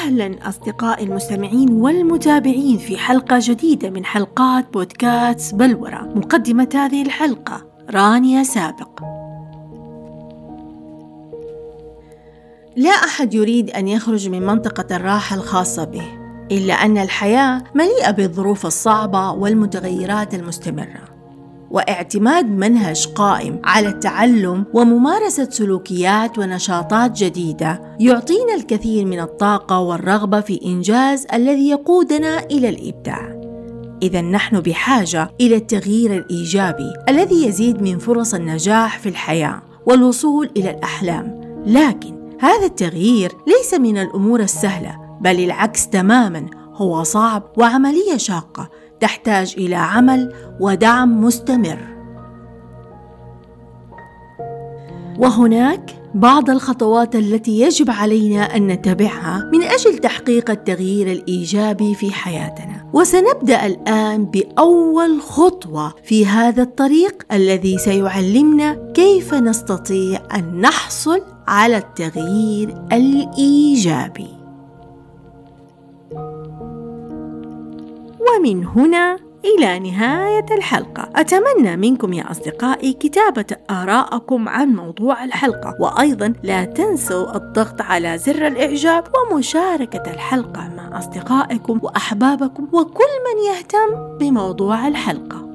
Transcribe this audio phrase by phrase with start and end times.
[0.00, 8.42] وسهلا أصدقائي المستمعين والمتابعين في حلقة جديدة من حلقات بودكاست بلورة مقدمة هذه الحلقة رانيا
[8.42, 9.00] سابق.
[12.76, 16.06] لا أحد يريد أن يخرج من منطقة الراحة الخاصة به
[16.52, 21.09] إلا أن الحياة مليئة بالظروف الصعبة والمتغيرات المستمرة.
[21.70, 30.60] واعتماد منهج قائم على التعلم وممارسة سلوكيات ونشاطات جديدة يعطينا الكثير من الطاقة والرغبة في
[30.64, 33.40] إنجاز الذي يقودنا إلى الإبداع.
[34.02, 40.70] اذا نحن بحاجة إلى التغيير الإيجابي الذي يزيد من فرص النجاح في الحياة والوصول إلى
[40.70, 41.40] الأحلام.
[41.66, 48.70] لكن هذا التغيير ليس من الأمور السهلة بل العكس تماما هو صعب وعملية شاقة.
[49.00, 51.78] تحتاج إلى عمل ودعم مستمر.
[55.18, 62.86] وهناك بعض الخطوات التي يجب علينا أن نتبعها من أجل تحقيق التغيير الإيجابي في حياتنا.
[62.92, 72.84] وسنبدأ الآن بأول خطوة في هذا الطريق الذي سيعلمنا كيف نستطيع أن نحصل على التغيير
[72.92, 74.39] الإيجابي.
[78.40, 81.08] ومن هنا إلى نهاية الحلقة.
[81.16, 85.76] أتمنى منكم يا أصدقائي كتابة آراءكم عن موضوع الحلقة.
[85.80, 92.68] وأيضا لا تنسوا الضغط على زر الإعجاب ومشاركة الحلقة مع أصدقائكم وأحبابكم.
[92.72, 95.49] وكل من يهتم بموضوع الحلقة.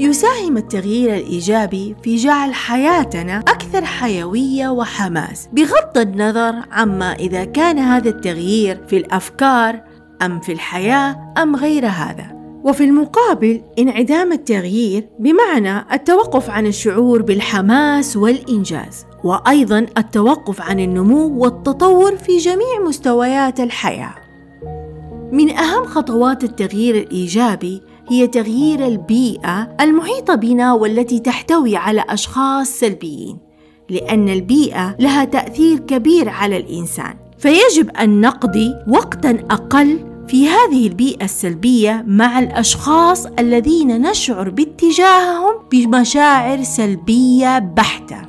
[0.00, 5.48] يساهم التغيير الإيجابي في جعل حياتنا أكثر حيوية وحماس.
[5.52, 9.82] بغض النظر عما إذا كان هذا التغيير في الأفكار
[10.22, 12.40] أم في الحياة أم غير هذا.
[12.64, 22.16] وفي المقابل انعدام التغيير بمعنى التوقف عن الشعور بالحماس والإنجاز وأيضا التوقف عن النمو والتطور
[22.16, 24.14] في جميع مستويات الحياة.
[25.32, 33.38] من أهم خطوات التغيير الإيجابي هي تغيير البيئة المحيطة بنا والتي تحتوي على أشخاص سلبيين،
[33.90, 39.98] لأن البيئة لها تأثير كبير على الإنسان، فيجب أن نقضي وقتا أقل
[40.28, 48.22] في هذه البيئة السلبية مع الأشخاص الذين نشعر باتجاههم بمشاعر سلبية بحتة.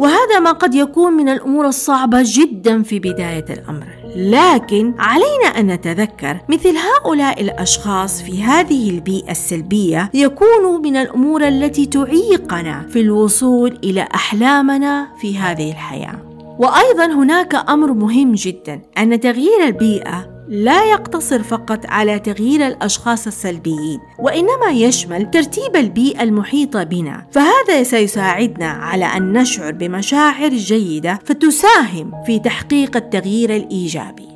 [0.00, 6.40] وهذا ما قد يكون من الأمور الصعبة جدا في بداية الأمر لكن علينا أن نتذكر
[6.48, 14.08] مثل هؤلاء الأشخاص في هذه البيئة السلبية يكونوا من الأمور التي تعيقنا في الوصول إلى
[14.14, 16.14] أحلامنا في هذه الحياة.
[16.58, 24.00] وأيضا هناك أمر مهم جدا أن تغيير البيئة لا يقتصر فقط على تغيير الأشخاص السلبيين
[24.18, 27.26] وإنما يشمل ترتيب البيئة المحيطة بنا.
[27.30, 34.28] فهذا سيساعدنا على أن نشعر بمشاعر جيدة فتساهم في تحقيق التغيير الإيجابي.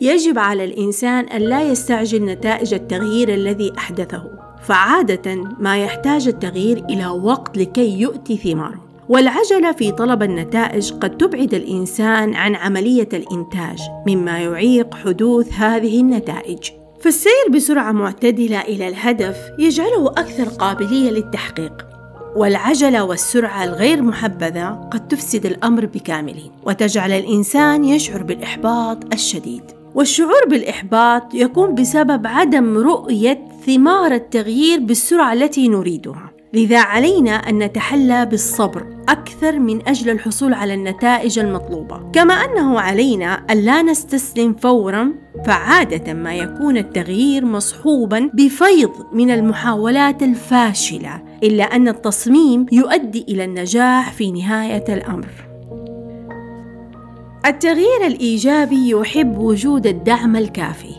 [0.00, 4.24] يجب على الإنسان أن لا يستعجل نتائج التغيير الذي أحدثه
[4.62, 8.87] فعادة ما يحتاج التغيير إلى وقت لكي يؤتي ثماره.
[9.08, 16.58] والعجلة في طلب النتائج قد تبعد الإنسان عن عملية الإنتاج مما يعيق حدوث هذه النتائج.
[17.00, 21.86] فالسير بسرعة معتدلة إلى الهدف يجعله أكثر قابلية للتحقيق.
[22.36, 29.62] والعجلة والسرعة الغير محبذة قد تفسد الأمر بكامله وتجعل الإنسان يشعر بالإحباط الشديد.
[29.94, 36.30] والشعور بالإحباط يكون بسبب عدم رؤية ثمار التغيير بالسرعة التي نريدها.
[36.52, 42.10] لذا علينا أن نتحلى بالصبر أكثر من أجل الحصول على النتائج المطلوبة.
[42.12, 45.12] كما أنه علينا أن لا نستسلم فورا
[45.46, 54.12] فعادة ما يكون التغيير مصحوبا بفيض من المحاولات الفاشلة إلا أن التصميم يؤدي إلى النجاح
[54.12, 55.28] في نهاية الأمر.
[57.46, 60.94] التغيير الإيجابي يحب وجود الدعم الكافي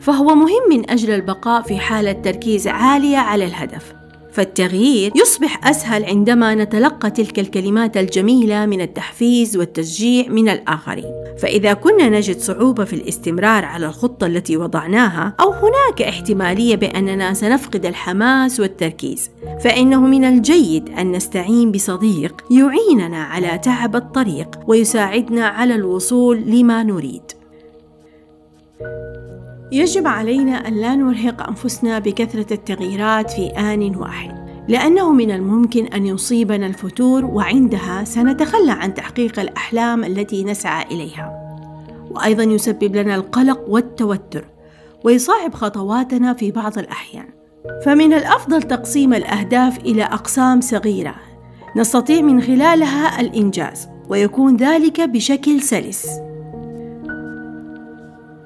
[0.00, 4.01] فهو مهم من أجل البقاء في حالة تركيز عالية على الهدف.
[4.32, 11.12] فالتغيير يصبح أسهل عندما نتلقى تلك الكلمات الجميلة من التحفيز والتشجيع من الآخرين.
[11.38, 17.86] فإذا كنا نجد صعوبة في الاستمرار على الخطة التي وضعناها أو هناك احتمالية بأننا سنفقد
[17.86, 19.30] الحماس والتركيز
[19.60, 27.22] فإنه من الجيد أن نستعين بصديق يعيننا على تعب الطريق ويساعدنا على الوصول لما نريد.
[29.72, 36.06] يجب علينا أن لا نرهق أنفسنا بكثرة التغييرات في آن واحد لأنه من الممكن أن
[36.06, 41.38] يصيبنا الفتور وعندها سنتخلى عن تحقيق الأحلام التي نسعى إليها.
[42.10, 44.44] وأيضا يسبب لنا القلق والتوتر
[45.04, 47.28] ويصعب خطواتنا في بعض الأحيان.
[47.84, 51.14] فمن الأفضل تقسيم الأهداف إلى أقسام صغيرة
[51.76, 56.06] نستطيع من خلالها الإنجاز ويكون ذلك بشكل سلس.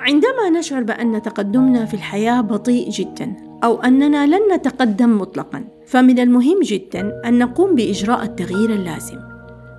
[0.07, 3.33] عندما نشعر بأن تقدمنا في الحياة بطيء جدا
[3.65, 9.19] أو أننا لن نتقدم مطلقا فمن المهم جدا أن نقوم بإجراء التغيير اللازم.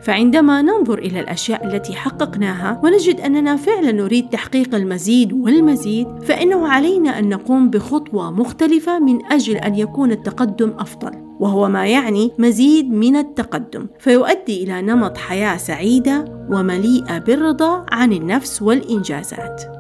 [0.01, 7.19] فعندما ننظر إلى الأشياء التي حققناها ونجد أننا فعلا نريد تحقيق المزيد والمزيد فإنه علينا
[7.19, 13.15] أن نقوم بخطوة مختلفة من أجل أن يكون التقدم أفضل وهو ما يعني مزيد من
[13.15, 13.87] التقدم.
[13.99, 19.76] فيؤدي إلى نمط حياة سعيدة ومليئة بالرضا عن النفس والإنجازات.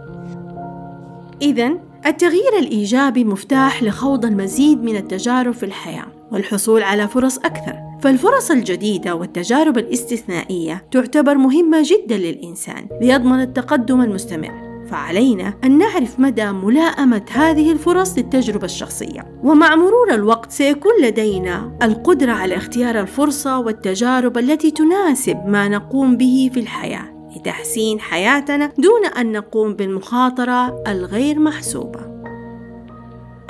[1.41, 7.75] إذا التغيير الإيجابي مفتاح لخوض المزيد من التجارب في الحياة والحصول على فرص أكثر.
[8.01, 14.67] فالفرص الجديدة والتجارب الاستثنائية تعتبر مهمة جدا للإنسان ليضمن التقدم المستمر.
[14.91, 19.39] فعلينا أن نعرف مدى ملائمة هذه الفرص للتجربة الشخصية.
[19.43, 26.49] ومع مرور الوقت سيكون لدينا القدرة على اختيار الفرصة والتجارب التي تناسب ما نقوم به
[26.53, 27.16] في الحياة.
[27.37, 31.99] لتحسين حياتنا دون أن نقوم بالمخاطرة الغير محسوبة.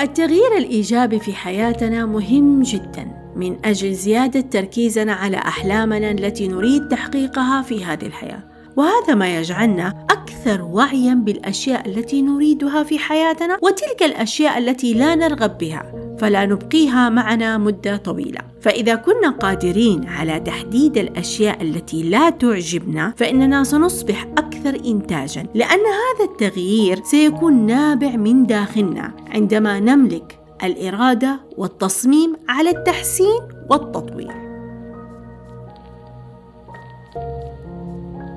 [0.02, 7.62] التغيير الإيجابي في حياتنا مهم جدا من أجل زيادة تركيزنا على أحلامنا التي نريد تحقيقها
[7.62, 8.44] في هذه الحياة.
[8.76, 15.58] وهذا ما يجعلنا أكثر وعيا بالأشياء التي نريدها في حياتنا وتلك الأشياء التي لا نرغب
[15.58, 18.40] بها فلا نبقيها معنا مدة طويلة.
[18.62, 26.32] فإذا كنا قادرين على تحديد الأشياء التي لا تعجبنا فإننا سنصبح أكثر إنتاجا لأن هذا
[26.32, 34.48] التغيير سيكون نابع من داخلنا عندما نملك الإرادة والتصميم على التحسين والتطوير.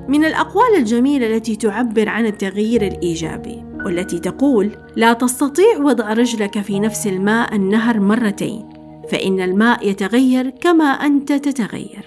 [0.07, 6.79] من الأقوال الجميلة التي تعبر عن التغيير الإيجابي والتي تقول لا تستطيع وضع رجلك في
[6.79, 8.69] نفس الماء النهر مرتين
[9.11, 12.05] فإن الماء يتغير كما أنت تتغير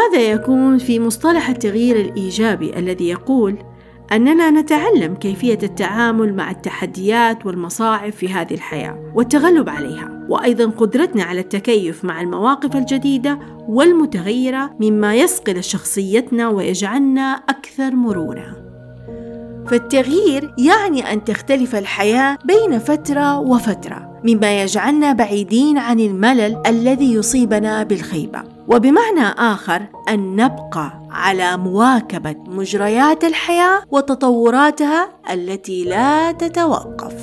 [0.00, 3.58] هذا يكون في مصطلح التغيير الإيجابي الذي يقول
[4.12, 11.40] أننا نتعلم كيفية التعامل مع التحديات والمصاعب في هذه الحياة والتغلب عليها، وأيضا قدرتنا على
[11.40, 18.69] التكيف مع المواقف الجديدة والمتغيرة مما يصقل شخصيتنا ويجعلنا أكثر مرونة.
[19.68, 27.82] فالتغيير يعني أن تختلف الحياة بين فترة وفترة مما يجعلنا بعيدين عن الملل الذي يصيبنا
[27.82, 28.42] بالخيبة.
[28.68, 37.14] وبمعنى آخر أن نبقى على مواكبة مجريات الحياة وتطوراتها التي لا تتوقف.